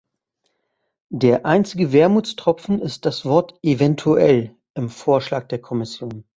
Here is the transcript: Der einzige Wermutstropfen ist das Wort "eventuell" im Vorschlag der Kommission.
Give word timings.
Der 1.11 1.45
einzige 1.45 1.91
Wermutstropfen 1.93 2.79
ist 2.81 3.05
das 3.05 3.23
Wort 3.23 3.59
"eventuell" 3.61 4.55
im 4.73 4.89
Vorschlag 4.89 5.47
der 5.49 5.61
Kommission. 5.61 6.23